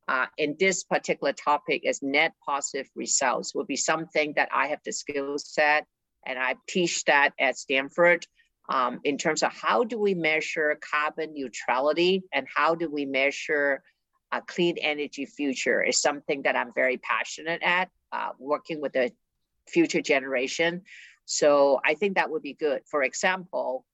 uh, 0.08 0.26
in 0.38 0.56
this 0.58 0.82
particular 0.82 1.32
topic 1.32 1.86
as 1.86 2.02
net 2.02 2.32
positive 2.44 2.88
results 2.96 3.54
will 3.54 3.64
be 3.64 3.76
something 3.76 4.32
that 4.34 4.48
i 4.52 4.66
have 4.66 4.80
the 4.84 4.92
skill 4.92 5.38
set 5.38 5.86
and 6.26 6.38
i 6.38 6.54
teach 6.68 7.04
that 7.04 7.30
at 7.38 7.56
stanford 7.56 8.26
um, 8.70 9.00
in 9.04 9.18
terms 9.18 9.42
of 9.42 9.52
how 9.52 9.84
do 9.84 9.98
we 9.98 10.14
measure 10.14 10.78
carbon 10.92 11.34
neutrality 11.34 12.22
and 12.32 12.46
how 12.54 12.74
do 12.74 12.90
we 12.90 13.04
measure 13.04 13.82
a 14.32 14.40
clean 14.40 14.76
energy 14.80 15.26
future 15.26 15.82
is 15.82 16.00
something 16.00 16.42
that 16.42 16.56
I'm 16.56 16.72
very 16.72 16.98
passionate 16.98 17.62
at, 17.62 17.90
uh, 18.12 18.30
working 18.38 18.80
with 18.80 18.92
the 18.92 19.10
future 19.68 20.00
generation. 20.00 20.82
So 21.24 21.80
I 21.84 21.94
think 21.94 22.14
that 22.14 22.30
would 22.30 22.42
be 22.42 22.54
good. 22.54 22.82
For 22.86 23.02
example, 23.02 23.84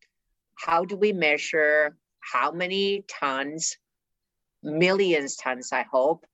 how 0.56 0.84
do 0.84 0.96
we 0.96 1.12
measure 1.12 1.96
how 2.20 2.50
many 2.50 3.04
tons, 3.08 3.76
millions 4.62 5.36
tons, 5.36 5.70
I 5.72 5.82
hope, 5.82 6.26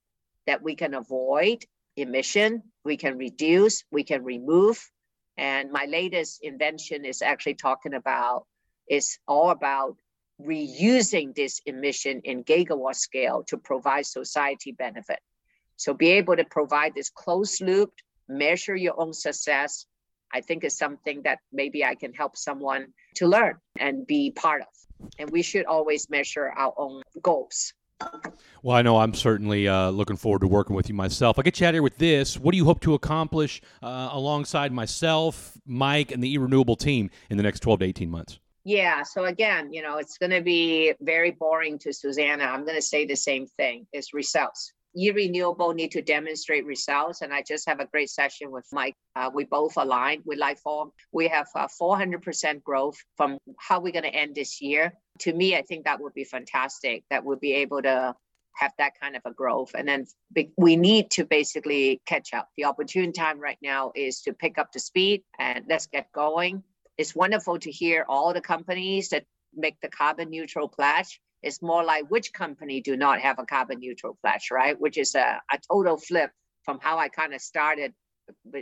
that 0.47 0.63
we 0.63 0.75
can 0.75 0.95
avoid 0.95 1.65
emission, 1.97 2.63
we 2.85 2.97
can 2.97 3.19
reduce, 3.19 3.85
we 3.91 4.05
can 4.05 4.25
remove, 4.25 4.91
and 5.37 5.71
my 5.71 5.85
latest 5.87 6.41
invention 6.43 7.05
is 7.05 7.23
actually 7.23 7.55
talking 7.55 7.95
about, 7.95 8.47
it's 8.87 9.19
all 9.29 9.51
about 9.51 9.97
reusing 10.41 11.35
this 11.35 11.61
emission 11.67 12.21
in 12.25 12.45
gigawatt 12.45 12.97
scale 12.97 13.45
to 13.49 13.57
provide 13.57 14.07
society 14.07 14.73
benefit. 14.73 15.21
So 15.77 15.95
be 15.95 16.13
able 16.13 16.37
to 16.37 16.45
provide 16.45 16.95
this 16.95 17.11
closed 17.11 17.61
loop, 17.61 17.93
measure 18.29 18.77
your 18.77 18.99
own 19.01 19.13
success, 19.13 19.87
I 20.33 20.41
think 20.41 20.65
is 20.65 20.77
something 20.77 21.23
that 21.23 21.39
maybe 21.53 21.85
I 21.85 21.95
can 21.95 22.13
help 22.13 22.37
someone 22.37 22.89
to 23.17 23.27
learn 23.27 23.57
and 23.79 24.07
be 24.07 24.31
part 24.31 24.63
of. 24.63 25.11
And 25.19 25.31
we 25.31 25.43
should 25.43 25.67
always 25.67 26.09
measure 26.09 26.53
our 26.57 26.73
own 26.77 27.03
goals. 27.23 27.73
Well, 28.63 28.77
I 28.77 28.83
know 28.83 28.99
I'm 28.99 29.15
certainly 29.15 29.69
uh, 29.69 29.91
looking 29.91 30.17
forward 30.17 30.41
to 30.41 30.49
working 30.49 30.75
with 30.75 30.89
you 30.89 30.95
myself. 30.95 31.39
I 31.39 31.43
get 31.43 31.61
you 31.61 31.67
out 31.67 31.75
here 31.75 31.83
with 31.83 31.99
this. 31.99 32.39
What 32.39 32.53
do 32.53 32.57
you 32.57 32.65
hope 32.65 32.81
to 32.81 32.95
accomplish 32.95 33.61
uh, 33.83 34.11
alongside 34.13 34.73
myself, 34.73 35.57
Mike, 35.67 36.13
and 36.13 36.23
the 36.23 36.33
e-renewable 36.33 36.77
team 36.77 37.11
in 37.31 37.37
the 37.37 37.43
next 37.43 37.61
12 37.61 37.81
to 37.81 37.85
18 37.87 38.11
months? 38.11 38.39
Yeah. 38.65 39.03
So 39.03 39.25
again, 39.25 39.73
you 39.73 39.83
know, 39.83 39.99
it's 39.99 40.19
going 40.19 40.31
to 40.31 40.41
be 40.41 40.95
very 41.01 41.33
boring 41.33 41.79
to 41.81 41.93
Susannah. 41.93 42.45
I'm 42.45 42.65
going 42.65 42.77
to 42.77 42.83
say 42.83 43.05
the 43.07 43.17
same 43.17 43.47
thing. 43.47 43.87
It's 43.93 44.15
results. 44.15 44.73
E-renewable 44.97 45.73
need 45.73 45.93
to 45.93 46.03
demonstrate 46.03 46.67
results, 46.67 47.23
and 47.23 47.33
I 47.33 47.43
just 47.43 47.69
have 47.69 47.81
a 47.81 47.87
great 47.87 48.11
session 48.11 48.51
with 48.51 48.67
Mike. 48.73 48.95
Uh, 49.17 49.31
we 49.33 49.45
both 49.45 49.77
aligned 49.77 50.23
with 50.25 50.39
Lightform. 50.39 50.91
We 51.13 51.29
have 51.29 51.47
uh, 51.55 51.69
400% 51.81 52.63
growth 52.63 52.97
from 53.17 53.39
how 53.59 53.81
we're 53.81 53.93
going 53.93 54.05
to 54.05 54.15
end 54.15 54.35
this 54.35 54.61
year 54.61 54.93
to 55.21 55.33
me, 55.33 55.57
I 55.57 55.63
think 55.63 55.85
that 55.85 56.01
would 56.01 56.15
be 56.15 56.25
fantastic. 56.25 57.05
That 57.11 57.25
we'd 57.25 57.41
be 57.41 57.55
able 57.55 57.83
to 57.83 58.15
have 58.55 58.73
that 58.79 58.93
kind 59.01 59.17
of 59.17 59.23
a 59.25 59.33
growth. 59.33 59.71
And 59.75 59.89
then 59.89 60.07
we 60.57 60.77
need 60.77 61.11
to 61.13 61.25
basically 61.25 62.03
catch 62.07 62.35
up. 62.35 62.49
The 62.57 62.65
opportune 62.65 63.13
time 63.13 63.41
right 63.41 63.59
now 63.63 63.93
is 63.95 64.21
to 64.23 64.33
pick 64.33 64.59
up 64.59 64.73
the 64.73 64.81
speed 64.81 65.23
and 65.39 65.65
let's 65.69 65.87
get 65.87 66.13
going. 66.13 66.63
It's 66.99 67.15
wonderful 67.15 67.59
to 67.61 67.71
hear 67.71 68.05
all 68.09 68.35
the 68.35 68.41
companies 68.41 69.09
that 69.11 69.25
make 69.55 69.81
the 69.81 69.89
carbon 69.89 70.31
neutral 70.31 70.69
pledge. 70.69 71.21
It's 71.43 71.63
more 71.63 71.85
like 71.85 72.11
which 72.11 72.33
company 72.33 72.81
do 72.81 72.97
not 72.97 73.21
have 73.21 73.39
a 73.39 73.47
carbon 73.47 73.81
neutral 73.81 74.17
pledge, 74.23 74.51
right? 74.51 74.79
Which 74.81 74.99
is 74.99 75.15
a, 75.15 75.41
a 75.53 75.59
total 75.71 75.97
flip 75.97 76.31
from 76.65 76.79
how 76.81 76.99
I 76.99 77.09
kind 77.09 77.35
of 77.35 77.41
started 77.41 77.93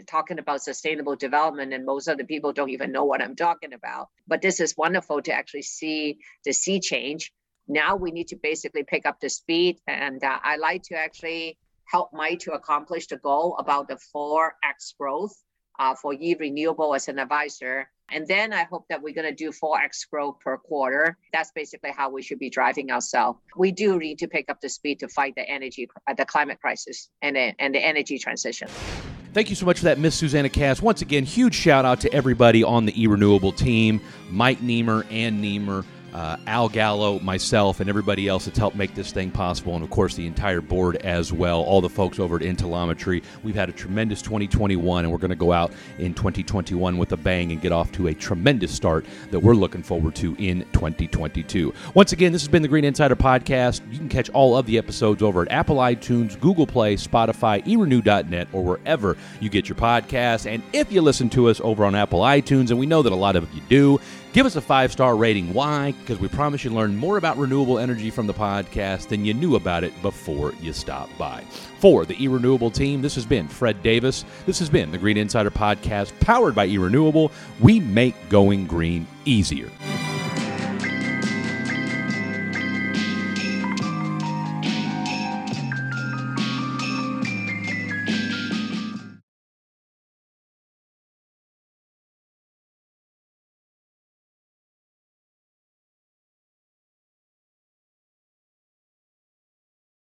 talking 0.06 0.38
about 0.38 0.62
sustainable 0.62 1.16
development 1.16 1.72
and 1.72 1.84
most 1.84 2.08
of 2.08 2.18
the 2.18 2.24
people 2.24 2.52
don't 2.52 2.70
even 2.70 2.92
know 2.92 3.04
what 3.04 3.22
i'm 3.22 3.36
talking 3.36 3.72
about. 3.72 4.08
But 4.26 4.42
this 4.42 4.58
is 4.58 4.76
wonderful 4.76 5.22
to 5.22 5.32
actually 5.32 5.62
see 5.62 6.18
the 6.44 6.52
sea 6.52 6.80
change. 6.80 7.32
Now 7.68 7.96
we 7.96 8.10
need 8.10 8.28
to 8.28 8.36
basically 8.36 8.84
pick 8.84 9.06
up 9.06 9.20
the 9.20 9.28
speed 9.28 9.78
and 9.86 10.22
uh, 10.24 10.38
i 10.42 10.56
like 10.56 10.82
to 10.84 10.96
actually 10.96 11.58
help 11.84 12.10
mike 12.12 12.40
to 12.40 12.52
accomplish 12.52 13.06
the 13.08 13.18
goal 13.18 13.56
about 13.58 13.88
the 13.88 13.98
4x 14.14 14.96
growth 14.98 15.36
uh, 15.80 15.96
for 15.96 16.14
e 16.14 16.36
renewable 16.38 16.94
as 16.94 17.08
an 17.08 17.18
advisor 17.18 17.88
and 18.12 18.26
then 18.26 18.52
I 18.52 18.64
hope 18.64 18.86
that 18.88 19.00
we're 19.02 19.14
going 19.14 19.28
to 19.28 19.34
do 19.34 19.50
4x 19.50 20.10
growth 20.10 20.40
per 20.40 20.56
quarter. 20.58 21.16
That's 21.32 21.52
basically 21.52 21.92
how 21.96 22.10
we 22.10 22.22
should 22.22 22.38
be 22.38 22.50
driving 22.50 22.90
ourselves. 22.90 23.38
We 23.56 23.70
do 23.70 23.98
need 23.98 24.18
to 24.18 24.28
pick 24.28 24.50
up 24.50 24.60
the 24.60 24.68
speed 24.68 24.98
to 25.00 25.08
fight 25.08 25.34
the 25.36 25.48
energy, 25.48 25.88
uh, 26.08 26.14
the 26.14 26.24
climate 26.24 26.60
crisis 26.60 27.08
and 27.22 27.36
and 27.36 27.74
the 27.74 27.78
energy 27.78 28.18
transition. 28.18 28.68
Thank 29.32 29.48
you 29.48 29.54
so 29.54 29.64
much 29.64 29.78
for 29.78 29.84
that, 29.84 29.98
Miss 29.98 30.16
Susannah 30.16 30.48
Kass. 30.48 30.82
Once 30.82 31.02
again, 31.02 31.24
huge 31.24 31.54
shout 31.54 31.84
out 31.84 32.00
to 32.00 32.12
everybody 32.12 32.64
on 32.64 32.84
the 32.84 33.00
e-renewable 33.00 33.52
team, 33.52 34.00
Mike 34.28 34.58
Nemer 34.58 35.06
and 35.08 35.42
Nemer 35.42 35.84
uh, 36.14 36.36
Al 36.46 36.68
Gallo, 36.68 37.18
myself, 37.20 37.80
and 37.80 37.88
everybody 37.88 38.28
else 38.28 38.44
that's 38.44 38.58
helped 38.58 38.76
make 38.76 38.94
this 38.94 39.12
thing 39.12 39.30
possible, 39.30 39.74
and 39.74 39.84
of 39.84 39.90
course 39.90 40.14
the 40.14 40.26
entire 40.26 40.60
board 40.60 40.96
as 40.96 41.32
well. 41.32 41.60
All 41.62 41.80
the 41.80 41.88
folks 41.88 42.18
over 42.18 42.36
at 42.36 42.42
Intelometry. 42.42 43.22
We've 43.42 43.54
had 43.54 43.68
a 43.68 43.72
tremendous 43.72 44.22
2021, 44.22 45.04
and 45.04 45.12
we're 45.12 45.18
going 45.18 45.30
to 45.30 45.36
go 45.36 45.52
out 45.52 45.72
in 45.98 46.14
2021 46.14 46.98
with 46.98 47.12
a 47.12 47.16
bang 47.16 47.52
and 47.52 47.60
get 47.60 47.72
off 47.72 47.92
to 47.92 48.08
a 48.08 48.14
tremendous 48.14 48.72
start 48.72 49.06
that 49.30 49.40
we're 49.40 49.54
looking 49.54 49.82
forward 49.82 50.14
to 50.16 50.34
in 50.38 50.60
2022. 50.72 51.72
Once 51.94 52.12
again, 52.12 52.32
this 52.32 52.42
has 52.42 52.48
been 52.48 52.62
the 52.62 52.68
Green 52.68 52.84
Insider 52.84 53.16
Podcast. 53.16 53.80
You 53.90 53.98
can 53.98 54.08
catch 54.08 54.30
all 54.30 54.56
of 54.56 54.66
the 54.66 54.78
episodes 54.78 55.22
over 55.22 55.42
at 55.42 55.50
Apple 55.50 55.76
iTunes, 55.76 56.38
Google 56.40 56.66
Play, 56.66 56.96
Spotify, 56.96 57.64
erenew.net, 57.64 58.48
or 58.52 58.64
wherever 58.64 59.16
you 59.40 59.48
get 59.48 59.68
your 59.68 59.76
podcasts. 59.76 60.46
And 60.46 60.62
if 60.72 60.90
you 60.92 61.02
listen 61.02 61.30
to 61.30 61.48
us 61.48 61.60
over 61.60 61.84
on 61.84 61.94
Apple 61.94 62.20
iTunes, 62.20 62.70
and 62.70 62.78
we 62.78 62.86
know 62.86 63.02
that 63.02 63.12
a 63.12 63.16
lot 63.16 63.36
of 63.36 63.52
you 63.54 63.60
do, 63.68 64.00
Give 64.32 64.46
us 64.46 64.54
a 64.54 64.60
five 64.60 64.92
star 64.92 65.16
rating. 65.16 65.52
Why? 65.52 65.92
Because 65.92 66.20
we 66.20 66.28
promise 66.28 66.62
you 66.62 66.70
learn 66.70 66.96
more 66.96 67.16
about 67.16 67.36
renewable 67.36 67.80
energy 67.80 68.10
from 68.10 68.28
the 68.28 68.34
podcast 68.34 69.08
than 69.08 69.24
you 69.24 69.34
knew 69.34 69.56
about 69.56 69.82
it 69.82 70.00
before 70.02 70.54
you 70.60 70.72
stopped 70.72 71.16
by. 71.18 71.42
For 71.80 72.04
the 72.04 72.14
eRenewable 72.14 72.72
team, 72.72 73.02
this 73.02 73.16
has 73.16 73.26
been 73.26 73.48
Fred 73.48 73.82
Davis. 73.82 74.24
This 74.46 74.60
has 74.60 74.70
been 74.70 74.92
the 74.92 74.98
Green 74.98 75.16
Insider 75.16 75.50
Podcast 75.50 76.18
powered 76.20 76.54
by 76.54 76.68
eRenewable. 76.68 77.32
We 77.58 77.80
make 77.80 78.14
going 78.28 78.66
green 78.66 79.06
easier. 79.24 79.70